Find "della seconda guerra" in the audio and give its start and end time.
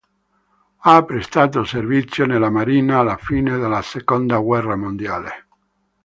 3.59-4.75